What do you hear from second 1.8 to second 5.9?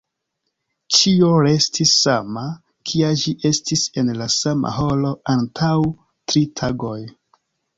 sama, kia ĝi estis en la sama horo antaŭ